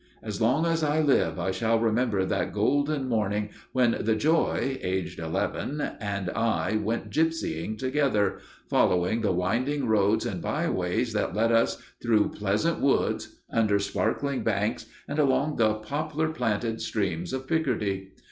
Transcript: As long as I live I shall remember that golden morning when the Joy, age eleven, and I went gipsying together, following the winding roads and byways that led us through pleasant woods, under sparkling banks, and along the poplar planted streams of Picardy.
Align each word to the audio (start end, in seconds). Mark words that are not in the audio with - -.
As 0.23 0.41
long 0.41 0.65
as 0.65 0.83
I 0.83 0.99
live 0.99 1.37
I 1.37 1.51
shall 1.51 1.77
remember 1.77 2.25
that 2.25 2.53
golden 2.53 3.07
morning 3.07 3.49
when 3.71 3.97
the 3.99 4.15
Joy, 4.15 4.79
age 4.81 5.19
eleven, 5.19 5.79
and 5.99 6.31
I 6.31 6.77
went 6.77 7.11
gipsying 7.11 7.77
together, 7.77 8.39
following 8.67 9.21
the 9.21 9.31
winding 9.31 9.85
roads 9.85 10.25
and 10.25 10.41
byways 10.41 11.13
that 11.13 11.35
led 11.35 11.51
us 11.51 11.79
through 12.01 12.29
pleasant 12.29 12.79
woods, 12.81 13.41
under 13.53 13.77
sparkling 13.77 14.41
banks, 14.43 14.87
and 15.07 15.19
along 15.19 15.57
the 15.57 15.75
poplar 15.75 16.29
planted 16.29 16.81
streams 16.81 17.31
of 17.31 17.47
Picardy. 17.47 18.13